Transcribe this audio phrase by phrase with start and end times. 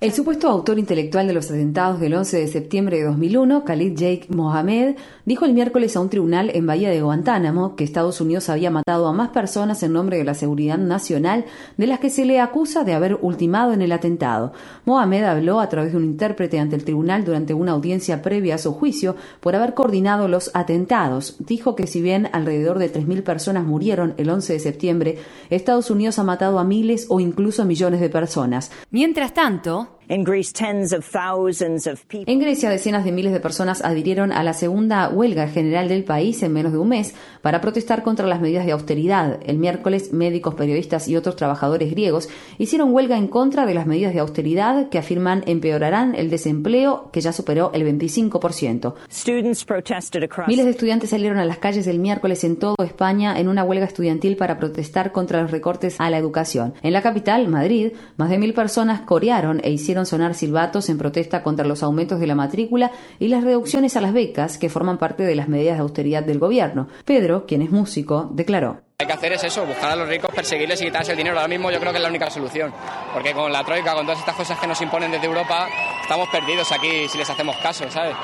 [0.00, 4.26] El supuesto autor intelectual de los atentados del 11 de septiembre de 2001, Khalid Jake
[4.30, 4.96] Mohamed,
[5.26, 9.06] dijo el miércoles a un tribunal en Bahía de Guantánamo que Estados Unidos había matado
[9.06, 11.44] a más personas en nombre de la seguridad nacional
[11.76, 14.54] de las que se le acusa de haber ultimado en el atentado.
[14.86, 18.58] Mohamed habló a través de un intérprete ante el tribunal durante una audiencia previa a
[18.58, 21.36] su juicio por haber coordinado los atentados.
[21.38, 25.18] Dijo que si bien alrededor de 3.000 personas murieron el 11 de septiembre,
[25.50, 28.70] Estados Unidos ha matado a miles o incluso a millones de personas.
[28.90, 29.93] Mientras tanto,
[32.26, 36.42] en Grecia, decenas de miles de personas adhirieron a la segunda huelga general del país
[36.42, 39.40] en menos de un mes para protestar contra las medidas de austeridad.
[39.46, 42.28] El miércoles, médicos, periodistas y otros trabajadores griegos
[42.58, 47.20] hicieron huelga en contra de las medidas de austeridad que afirman empeorarán el desempleo, que
[47.20, 48.94] ya superó el 25%.
[50.46, 53.86] Miles de estudiantes salieron a las calles el miércoles en toda España en una huelga
[53.86, 56.74] estudiantil para protestar contra los recortes a la educación.
[56.82, 61.42] En la capital, Madrid, más de mil personas corearon e hicieron sonar silbatos en protesta
[61.42, 65.22] contra los aumentos de la matrícula y las reducciones a las becas que forman parte
[65.22, 66.88] de las medidas de austeridad del gobierno.
[67.04, 68.82] Pedro, quien es músico, declaró.
[68.96, 71.34] Hay que hacer es eso, buscar a los ricos, perseguirles y quitarles el dinero.
[71.34, 72.72] Ahora mismo yo creo que es la única solución,
[73.12, 75.66] porque con la troika, con todas estas cosas que nos imponen desde Europa,
[76.00, 78.14] estamos perdidos aquí si les hacemos caso, ¿sabes?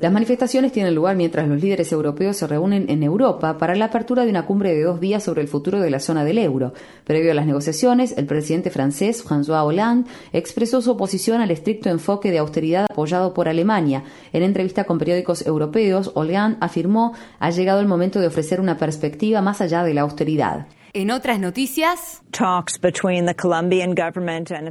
[0.00, 4.24] Las manifestaciones tienen lugar mientras los líderes europeos se reúnen en Europa para la apertura
[4.24, 6.74] de una cumbre de dos días sobre el futuro de la zona del euro.
[7.04, 12.30] Previo a las negociaciones, el presidente francés, François Hollande, expresó su oposición al estricto enfoque
[12.30, 14.02] de austeridad apoyado por Alemania.
[14.34, 19.40] En entrevista con periódicos europeos, Hollande afirmó ha llegado el momento de ofrecer una perspectiva
[19.40, 20.66] más allá de la austeridad.
[20.96, 22.22] En otras noticias,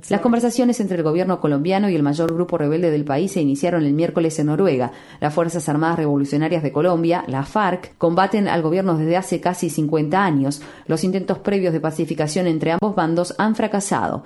[0.09, 3.83] las conversaciones entre el gobierno colombiano y el mayor grupo rebelde del país se iniciaron
[3.83, 4.93] el miércoles en Noruega.
[5.19, 10.23] Las Fuerzas Armadas Revolucionarias de Colombia, la FARC, combaten al gobierno desde hace casi 50
[10.23, 10.61] años.
[10.87, 14.23] Los intentos previos de pacificación entre ambos bandos han fracasado.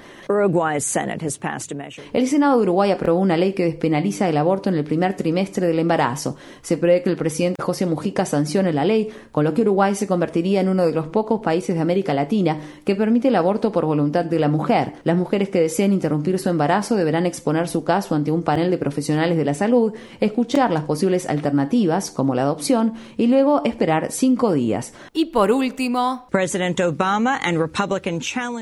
[2.14, 5.66] El Senado de Uruguay aprobó una ley que despenaliza el aborto en el primer trimestre
[5.66, 6.38] del embarazo.
[6.62, 10.06] Se prevé que el presidente José Mujica sancione la ley, con lo que Uruguay se
[10.06, 13.86] convertiría en uno de los pocos países de América Latina que permite el aborto por
[13.86, 14.94] voluntad de la mujer.
[15.06, 18.78] Las mujeres que deseen interrumpir su embarazo deberán exponer su caso ante un panel de
[18.78, 24.52] profesionales de la salud, escuchar las posibles alternativas, como la adopción, y luego esperar cinco
[24.52, 24.94] días.
[25.14, 26.28] Y por último,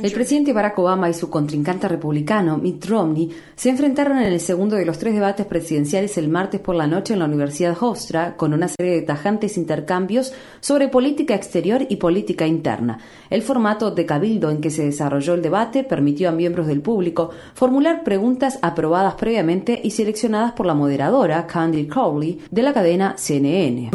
[0.04, 4.76] el presidente Barack Obama y su contrincante republicano, Mitt Romney, se enfrentaron en el segundo
[4.76, 8.54] de los tres debates presidenciales el martes por la noche en la Universidad Hofstra, con
[8.54, 13.00] una serie de tajantes intercambios sobre política exterior y política interna.
[13.30, 17.32] El formato de cabildo en que se desarrolló el debate permitió a miembros del público
[17.54, 23.90] formular preguntas aprobadas previamente y seleccionadas por la moderadora Candy Crowley de la cadena CNN.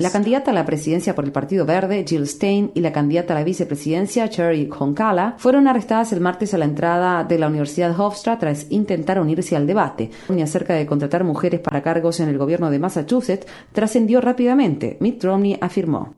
[0.00, 3.38] La candidata a la presidencia por el Partido Verde, Jill Stein, y la candidata a
[3.38, 8.38] la vicepresidencia, Cherry Honkala, fueron arrestadas el martes a la entrada de la Universidad Hofstra
[8.38, 10.10] tras intentar unirse al debate.
[10.28, 14.96] Ni acerca de contratar mujeres para cargos en el gobierno de Massachusetts trascendió rápidamente.
[15.00, 16.14] Mitt Romney afirmó.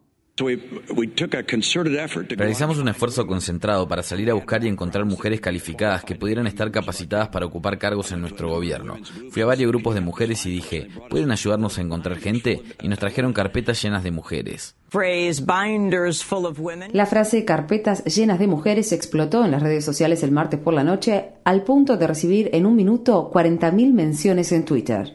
[2.37, 6.71] Realizamos un esfuerzo concentrado para salir a buscar y encontrar mujeres calificadas que pudieran estar
[6.71, 8.99] capacitadas para ocupar cargos en nuestro gobierno.
[9.31, 12.63] Fui a varios grupos de mujeres y dije, ¿pueden ayudarnos a encontrar gente?
[12.83, 14.77] Y nos trajeron carpetas llenas de mujeres.
[16.93, 20.85] La frase carpetas llenas de mujeres explotó en las redes sociales el martes por la
[20.85, 25.13] noche al punto de recibir en un minuto 40.000 menciones en Twitter.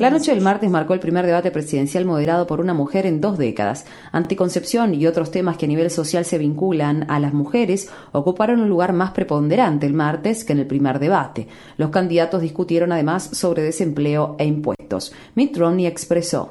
[0.00, 3.36] La noche del martes marcó el primer debate presidencial moderado por una mujer en dos
[3.36, 3.84] décadas.
[4.12, 8.68] Anticoncepción y otros temas que a nivel social se vinculan a las mujeres ocuparon un
[8.70, 11.48] lugar más preponderante el martes que en el primer debate.
[11.76, 15.12] Los candidatos discutieron además sobre desempleo e impuestos.
[15.34, 16.50] Mitt Romney expresó.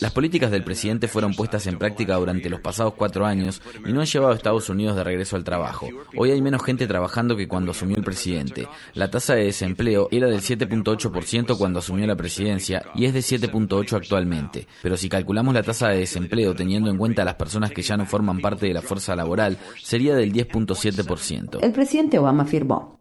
[0.00, 4.00] Las políticas del presidente fueron puestas en práctica durante los pasados cuatro años y no
[4.00, 5.88] han llevado a Estados Unidos de regreso al trabajo.
[6.16, 8.68] Hoy hay menos gente trabajando que cuando asumió el presidente.
[8.94, 13.96] La tasa de desempleo era del 7.8% cuando asumió la presidencia y es de 7.8%
[13.96, 14.66] actualmente.
[14.82, 17.96] Pero si calculamos la tasa de desempleo teniendo en cuenta a las personas que ya
[17.96, 21.58] no forman parte de la fuerza laboral, sería del 10.7%.
[21.62, 22.99] El presidente Obama afirmó.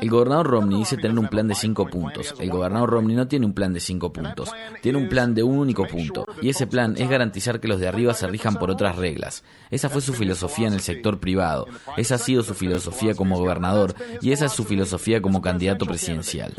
[0.00, 2.34] El gobernador Romney dice tener un plan de cinco puntos.
[2.38, 4.50] El gobernador Romney no tiene un plan de cinco puntos,
[4.80, 6.24] tiene un plan de un único punto.
[6.40, 9.44] Y ese plan es garantizar que los de arriba se rijan por otras reglas.
[9.70, 11.66] Esa fue su filosofía en el sector privado.
[11.96, 16.54] Esa ha sido su filosofía como gobernador y esa es su filosofía como candidato presidencial.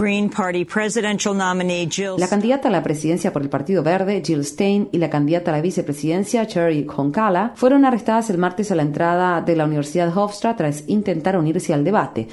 [2.17, 5.55] La candidata a la presidencia por el Partido Verde, Jill Stein, y la candidata a
[5.55, 10.55] la vicepresidencia, Cherry Honkala, fueron arrestadas el martes a la entrada de la Universidad Hofstra
[10.55, 12.27] tras intentar unirse al debate.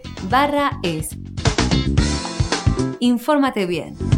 [0.84, 1.10] es.
[3.00, 4.09] Infórmate bien.